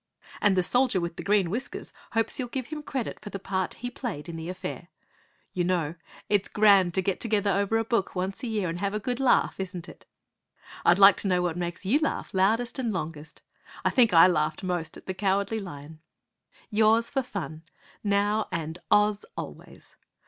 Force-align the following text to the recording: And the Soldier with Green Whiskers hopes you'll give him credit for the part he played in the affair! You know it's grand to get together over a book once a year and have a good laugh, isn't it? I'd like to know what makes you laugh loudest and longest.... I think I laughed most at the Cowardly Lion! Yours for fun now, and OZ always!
And 0.41 0.57
the 0.57 0.63
Soldier 0.63 0.99
with 0.99 1.23
Green 1.23 1.51
Whiskers 1.51 1.93
hopes 2.13 2.39
you'll 2.39 2.47
give 2.47 2.69
him 2.69 2.81
credit 2.81 3.19
for 3.19 3.29
the 3.29 3.37
part 3.37 3.75
he 3.75 3.91
played 3.91 4.27
in 4.27 4.35
the 4.35 4.49
affair! 4.49 4.87
You 5.53 5.63
know 5.63 5.93
it's 6.27 6.47
grand 6.47 6.95
to 6.95 7.03
get 7.03 7.19
together 7.19 7.51
over 7.51 7.77
a 7.77 7.83
book 7.83 8.15
once 8.15 8.41
a 8.41 8.47
year 8.47 8.67
and 8.67 8.79
have 8.79 8.95
a 8.95 8.99
good 8.99 9.19
laugh, 9.19 9.59
isn't 9.59 9.87
it? 9.87 10.07
I'd 10.83 10.97
like 10.97 11.17
to 11.17 11.27
know 11.27 11.43
what 11.43 11.55
makes 11.55 11.85
you 11.85 11.99
laugh 11.99 12.33
loudest 12.33 12.79
and 12.79 12.91
longest.... 12.91 13.43
I 13.85 13.91
think 13.91 14.11
I 14.11 14.25
laughed 14.25 14.63
most 14.63 14.97
at 14.97 15.05
the 15.05 15.13
Cowardly 15.13 15.59
Lion! 15.59 15.99
Yours 16.71 17.11
for 17.11 17.21
fun 17.21 17.61
now, 18.03 18.47
and 18.51 18.79
OZ 18.91 19.23
always! 19.37 19.97